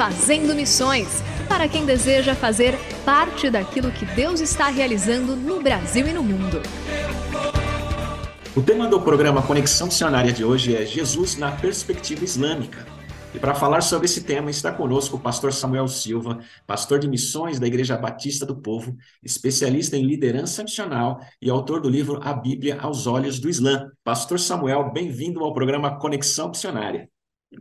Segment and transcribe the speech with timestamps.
[0.00, 6.12] Fazendo Missões para quem deseja fazer parte daquilo que Deus está realizando no Brasil e
[6.14, 6.62] no mundo.
[8.56, 12.86] O tema do programa Conexão Missionária de hoje é Jesus na perspectiva islâmica.
[13.34, 17.60] E para falar sobre esse tema está conosco o pastor Samuel Silva, pastor de missões
[17.60, 22.78] da Igreja Batista do Povo, especialista em liderança missional e autor do livro A Bíblia
[22.80, 23.90] aos Olhos do Islã.
[24.02, 27.06] Pastor Samuel, bem-vindo ao programa Conexão Missionária.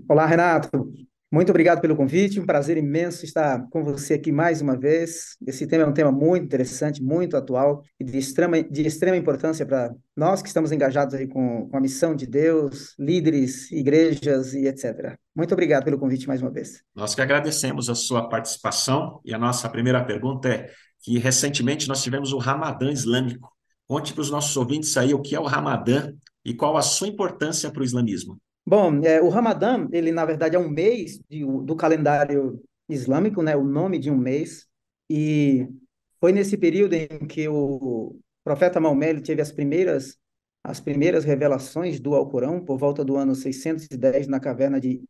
[0.08, 0.90] Olá, Renato.
[1.32, 5.38] Muito obrigado pelo convite, um prazer imenso estar com você aqui mais uma vez.
[5.46, 9.64] Esse tema é um tema muito interessante, muito atual e de extrema, de extrema importância
[9.64, 14.66] para nós que estamos engajados aí com, com a missão de Deus, líderes, igrejas e
[14.66, 15.16] etc.
[15.36, 16.82] Muito obrigado pelo convite mais uma vez.
[16.96, 20.72] Nós que agradecemos a sua participação e a nossa primeira pergunta é
[21.04, 23.54] que recentemente nós tivemos o Ramadã Islâmico.
[23.88, 26.12] Conte para os nossos ouvintes aí o que é o Ramadã
[26.44, 28.40] e qual a sua importância para o islamismo.
[28.70, 33.56] Bom, é, o Ramadã, ele na verdade é um mês de, do calendário islâmico, né?
[33.56, 34.68] O nome de um mês.
[35.10, 35.68] E
[36.20, 40.20] foi nesse período em que o profeta Maomé teve as primeiras
[40.64, 45.02] as primeiras revelações do Alcorão por volta do ano 610 na caverna de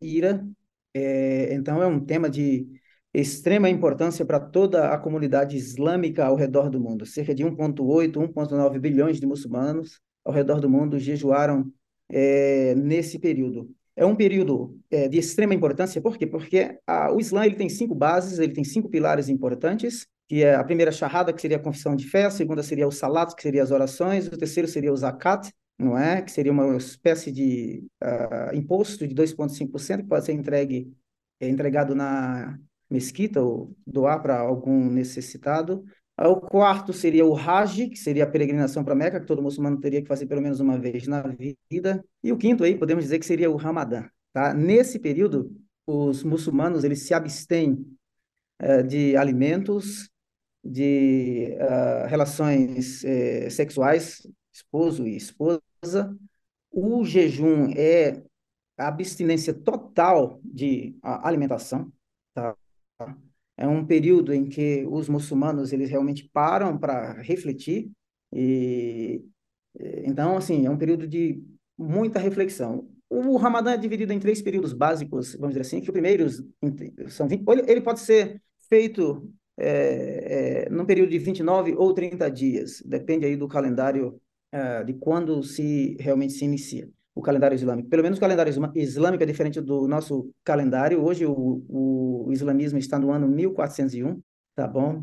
[0.00, 0.46] Ira.
[0.94, 2.68] É, então é um tema de
[3.12, 7.04] extrema importância para toda a comunidade islâmica ao redor do mundo.
[7.04, 11.72] Cerca de 1,8, 1,9 bilhões de muçulmanos ao redor do mundo jejuaram
[12.10, 13.70] é, nesse período.
[13.96, 16.26] É um período é, de extrema importância, por quê?
[16.26, 20.54] Porque a, o Islã ele tem cinco bases, ele tem cinco pilares importantes, que é
[20.54, 23.42] a primeira shahada, que seria a confissão de fé, a segunda seria o salat, que
[23.42, 26.20] seria as orações, o terceiro seria o zakat, não é?
[26.22, 30.92] Que seria uma espécie de uh, imposto de 2,5% que pode ser entregue,
[31.40, 32.58] é, entregado na
[32.90, 35.84] mesquita ou doar para algum necessitado.
[36.20, 40.02] O quarto seria o Hajj, que seria a peregrinação para Meca, que todo muçulmano teria
[40.02, 41.22] que fazer pelo menos uma vez na
[41.70, 42.04] vida.
[42.24, 44.04] E o quinto aí, podemos dizer que seria o Ramadã.
[44.32, 44.52] Tá?
[44.52, 45.56] Nesse período,
[45.86, 47.86] os muçulmanos eles se abstêm
[48.60, 50.10] uh, de alimentos,
[50.64, 55.62] de uh, relações uh, sexuais, esposo e esposa.
[56.70, 58.24] O jejum é
[58.76, 61.92] a abstinência total de alimentação.
[62.34, 62.56] Tá?
[63.58, 67.90] É um período em que os muçulmanos eles realmente param para refletir
[68.32, 69.22] e
[70.04, 71.42] então assim é um período de
[71.76, 72.88] muita reflexão.
[73.10, 76.26] O Ramadã é dividido em três períodos básicos, vamos dizer assim, que o primeiro
[77.08, 82.82] são 20, ele pode ser feito é, é, num período de 29 ou 30 dias,
[82.84, 84.20] depende aí do calendário
[84.52, 86.88] é, de quando se realmente se inicia
[87.18, 87.88] o calendário islâmico.
[87.88, 91.04] Pelo menos o calendário islâmico é diferente do nosso calendário.
[91.04, 94.22] Hoje o, o, islamismo está no ano 1401,
[94.54, 95.02] tá bom?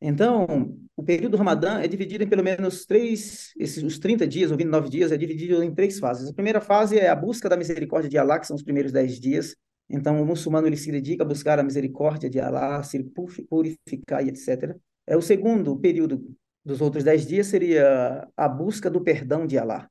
[0.00, 4.50] Então, o período do Ramadã é dividido em pelo menos três, esses, os 30 dias
[4.50, 6.30] ou 29 dias, é dividido em três fases.
[6.30, 9.20] A primeira fase é a busca da misericórdia de Allah, que são os primeiros 10
[9.20, 9.54] dias.
[9.86, 13.04] Então, o muçulmano ele se dedica a buscar a misericórdia de Allah, se
[13.50, 14.74] purificar e etc.
[15.06, 16.24] É o segundo período
[16.64, 19.90] dos outros 10 dias seria a busca do perdão de Allah,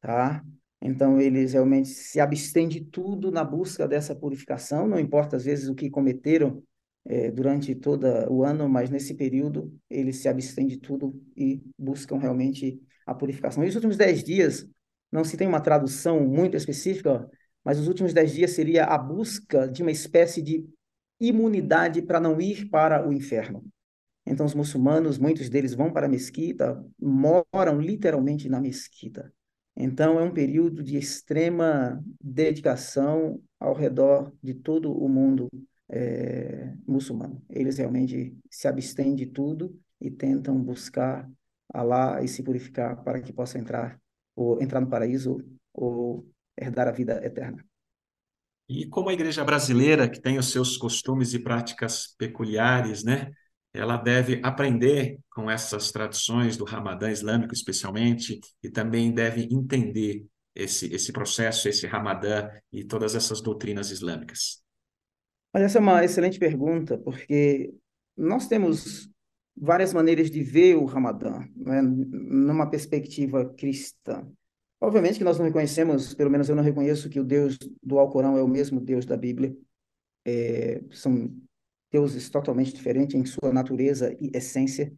[0.00, 0.44] tá?
[0.80, 5.68] Então, eles realmente se abstêm de tudo na busca dessa purificação, não importa às vezes
[5.68, 6.62] o que cometeram
[7.04, 12.18] é, durante todo o ano, mas nesse período eles se abstêm de tudo e buscam
[12.18, 13.64] realmente a purificação.
[13.64, 14.68] E os últimos dez dias,
[15.10, 17.28] não se tem uma tradução muito específica,
[17.64, 20.64] mas os últimos dez dias seria a busca de uma espécie de
[21.18, 23.64] imunidade para não ir para o inferno.
[24.26, 29.32] Então, os muçulmanos, muitos deles vão para a mesquita, moram literalmente na mesquita.
[29.80, 35.48] Então, é um período de extrema dedicação ao redor de todo o mundo
[35.88, 37.40] é, muçulmano.
[37.48, 41.30] Eles realmente se abstêm de tudo e tentam buscar
[41.72, 44.00] Allah e se purificar para que possa entrar
[44.34, 45.38] ou entrar no paraíso
[45.72, 47.64] ou herdar a vida eterna.
[48.68, 53.30] E como a igreja brasileira, que tem os seus costumes e práticas peculiares, né?
[53.72, 60.92] Ela deve aprender com essas tradições do Ramadã islâmico, especialmente, e também deve entender esse,
[60.92, 64.62] esse processo, esse Ramadã e todas essas doutrinas islâmicas.
[65.54, 67.72] Olha, essa é uma excelente pergunta, porque
[68.16, 69.08] nós temos
[69.56, 74.26] várias maneiras de ver o Ramadã, né, numa perspectiva cristã.
[74.80, 78.36] Obviamente que nós não reconhecemos, pelo menos eu não reconheço que o Deus do Alcorão
[78.36, 79.56] é o mesmo Deus da Bíblia.
[80.24, 81.34] É, são
[81.90, 84.92] deuses totalmente diferentes em sua natureza e essência.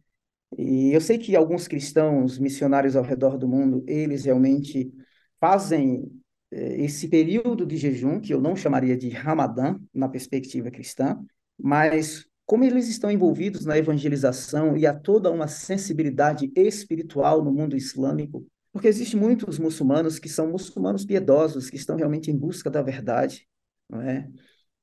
[0.57, 4.91] E eu sei que alguns cristãos missionários ao redor do mundo, eles realmente
[5.39, 6.11] fazem
[6.51, 11.17] é, esse período de jejum, que eu não chamaria de Ramadã na perspectiva cristã,
[11.57, 17.77] mas como eles estão envolvidos na evangelização e há toda uma sensibilidade espiritual no mundo
[17.77, 22.81] islâmico, porque existem muitos muçulmanos que são muçulmanos piedosos, que estão realmente em busca da
[22.81, 23.47] verdade,
[23.89, 24.29] não é?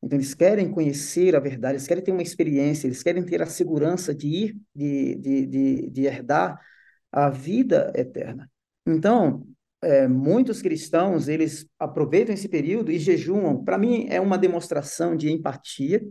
[0.03, 3.47] Então, eles querem conhecer a verdade, eles querem ter uma experiência, eles querem ter a
[3.47, 6.61] segurança de ir, de, de, de, de herdar
[7.11, 8.49] a vida eterna.
[8.87, 9.47] Então,
[9.83, 13.65] é, muitos cristãos, eles aproveitam esse período e jejuam.
[13.65, 16.03] Para mim, é uma demonstração de empatia.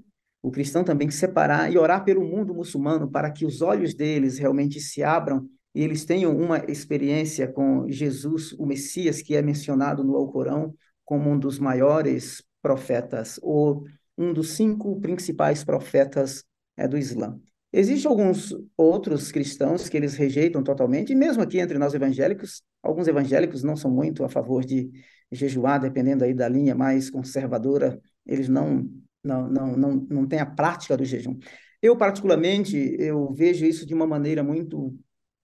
[0.42, 4.80] O cristão também separar e orar pelo mundo muçulmano para que os olhos deles realmente
[4.80, 5.48] se abram
[5.78, 10.74] e eles tenham uma experiência com Jesus, o Messias, que é mencionado no Alcorão
[11.06, 13.84] como um dos maiores profetas, ou
[14.18, 16.44] um dos cinco principais profetas
[16.76, 17.40] é, do Islã.
[17.72, 23.08] Existem alguns outros cristãos que eles rejeitam totalmente, e mesmo aqui entre nós evangélicos, alguns
[23.08, 24.90] evangélicos não são muito a favor de
[25.32, 28.90] jejuar, dependendo aí da linha mais conservadora, eles não
[29.24, 31.38] não não não, não têm a prática do jejum.
[31.82, 34.98] Eu particularmente eu vejo isso de uma maneira muito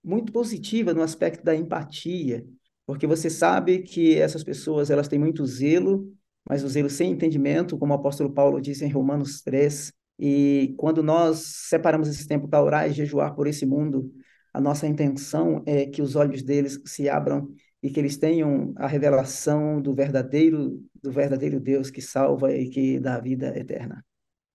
[0.04, 2.46] muito positiva no aspecto da empatia,
[2.86, 6.12] porque você sabe que essas pessoas elas têm muito zelo,
[6.48, 11.02] mas o zelo sem entendimento, como o apóstolo Paulo disse em Romanos 3, e quando
[11.02, 14.12] nós separamos esse tempo para orar e jejuar por esse mundo,
[14.54, 17.50] a nossa intenção é que os olhos deles se abram
[17.82, 23.00] e que eles tenham a revelação do verdadeiro do verdadeiro Deus que salva e que
[23.00, 24.06] dá vida eterna.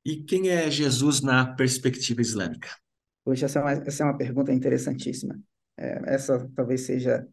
[0.05, 2.70] E quem é Jesus na perspectiva islâmica?
[3.23, 5.38] Poxa, essa é uma, essa é uma pergunta interessantíssima.
[5.76, 7.29] É, essa talvez seja.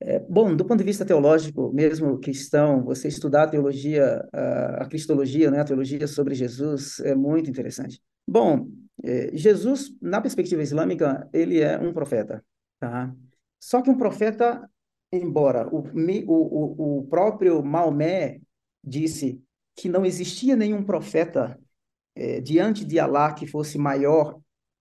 [0.00, 4.86] É, bom, do ponto de vista teológico, mesmo cristão, você estudar a teologia, a, a
[4.86, 8.00] cristologia, né, a teologia sobre Jesus, é muito interessante.
[8.26, 8.68] Bom,
[9.02, 12.44] é, Jesus, na perspectiva islâmica, ele é um profeta,
[12.78, 13.12] tá?
[13.60, 14.70] Só que um profeta,
[15.12, 15.82] embora o,
[16.26, 18.40] o, o próprio Maomé
[18.84, 19.42] disse
[19.74, 21.58] que não existia nenhum profeta
[22.14, 24.40] é, diante de Alá que fosse maior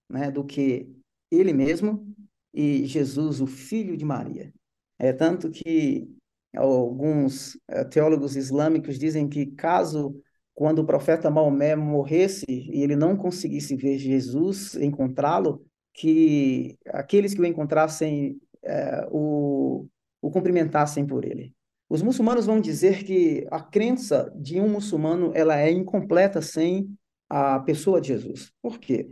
[0.10, 0.88] né, do que
[1.31, 2.08] ele mesmo
[2.54, 4.52] e Jesus, o filho de Maria.
[5.00, 6.08] É tanto que
[6.56, 10.20] alguns é, teólogos islâmicos dizem que caso
[10.54, 15.63] quando o profeta Maomé morresse e ele não conseguisse ver Jesus, encontrá-lo,
[15.94, 19.88] que aqueles que o encontrassem é, o,
[20.22, 21.54] o cumprimentassem por ele.
[21.89, 26.89] Os muçulmanos vão dizer que a crença de um muçulmano ela é incompleta sem
[27.30, 28.51] a pessoa de Jesus.
[28.62, 29.10] Por quê?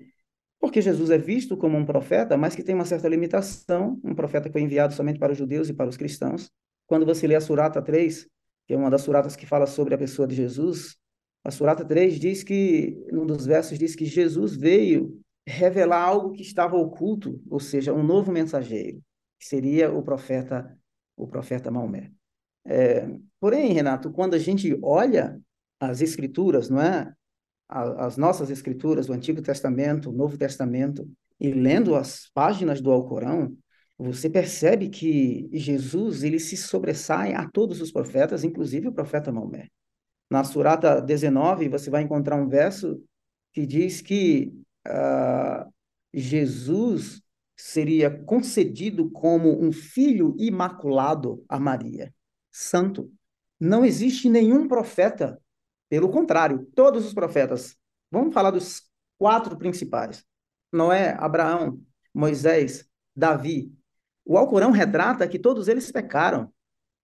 [0.60, 4.50] Porque Jesus é visto como um profeta, mas que tem uma certa limitação, um profeta
[4.50, 6.52] que foi enviado somente para os judeus e para os cristãos.
[6.88, 8.28] Quando você lê a Surata 3,
[8.68, 10.98] que é uma das suratas que fala sobre a pessoa de Jesus,
[11.44, 16.42] a Surata 3 diz que, num dos versos, diz que Jesus veio revelar algo que
[16.42, 19.00] estava oculto, ou seja, um novo mensageiro,
[19.40, 20.76] que seria o profeta,
[21.16, 22.12] o profeta Maomé.
[22.66, 23.08] É,
[23.40, 25.40] porém, Renato, quando a gente olha
[25.80, 27.14] as escrituras, não é?
[27.68, 33.56] As nossas escrituras, o Antigo Testamento, o Novo Testamento, e lendo as páginas do Alcorão,
[33.98, 39.70] você percebe que Jesus ele se sobressai a todos os profetas, inclusive o profeta Maomé.
[40.30, 43.02] Na Surata 19, você vai encontrar um verso
[43.54, 44.54] que diz que
[44.88, 45.72] uh,
[46.14, 47.22] Jesus
[47.56, 52.14] seria concedido como um filho imaculado a Maria,
[52.52, 53.12] santo.
[53.58, 55.40] Não existe nenhum profeta
[55.90, 57.76] pelo contrário, todos os profetas.
[58.12, 58.84] Vamos falar dos
[59.18, 60.24] quatro principais:
[60.72, 61.80] Noé, Abraão,
[62.14, 63.74] Moisés, Davi.
[64.26, 66.52] O Alcorão retrata que todos eles pecaram.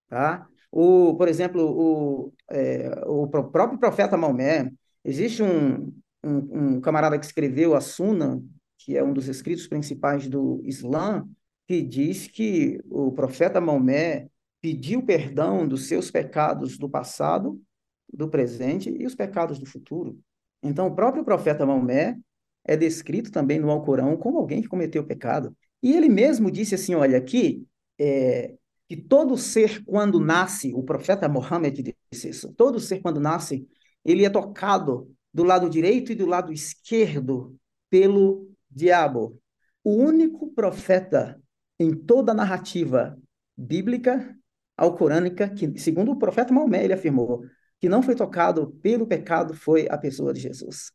[0.08, 0.48] Tá?
[0.72, 4.72] O, por exemplo, o, é, o próprio profeta Maomé,
[5.04, 8.42] existe um, um, um camarada que escreveu a Sunna,
[8.78, 11.28] que é um dos escritos principais do Islã,
[11.68, 14.28] que diz que o profeta Maomé
[14.62, 17.62] pediu perdão dos seus pecados do passado,
[18.14, 20.20] do presente e os pecados do futuro.
[20.64, 22.18] Então, o próprio profeta Maomé
[22.64, 25.56] é descrito também no Alcorão como alguém que cometeu pecado.
[25.82, 27.66] E ele mesmo disse assim: olha, aqui,
[28.00, 28.54] é,
[28.88, 33.68] que todo ser, quando nasce, o profeta Mohammed disse isso, todo ser, quando nasce,
[34.04, 37.56] ele é tocado do lado direito e do lado esquerdo
[37.90, 39.40] pelo diabo.
[39.84, 41.42] O único profeta
[41.80, 43.18] em toda a narrativa
[43.58, 44.38] bíblica
[44.78, 47.44] alcorânica, que, segundo o profeta Maomé, ele afirmou,
[47.82, 50.92] que não foi tocado pelo pecado foi a pessoa de Jesus.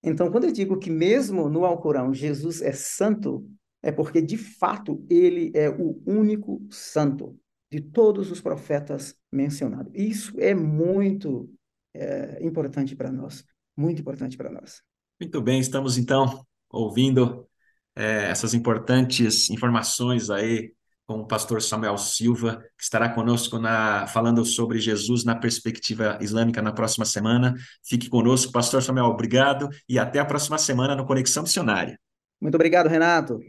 [0.00, 3.44] Então, quando eu digo que mesmo no Alcorão Jesus é santo,
[3.82, 7.36] é porque de fato ele é o único santo
[7.70, 9.92] de todos os profetas mencionados.
[9.92, 11.50] Isso é muito
[11.92, 13.44] é, importante para nós,
[13.76, 14.80] muito importante para nós.
[15.20, 17.48] Muito bem, estamos então ouvindo
[17.96, 20.72] é, essas importantes informações aí
[21.08, 26.60] com o pastor Samuel Silva, que estará conosco na, falando sobre Jesus na perspectiva islâmica
[26.60, 27.54] na próxima semana.
[27.82, 31.98] Fique conosco, pastor Samuel, obrigado e até a próxima semana no Conexão Missionária.
[32.38, 33.40] Muito obrigado, Renato.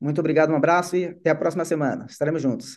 [0.00, 2.06] Muito obrigado, um abraço e até a próxima semana.
[2.08, 2.76] Estaremos juntos.